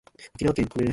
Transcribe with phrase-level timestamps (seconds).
[0.35, 0.89] 沖縄県宮古島市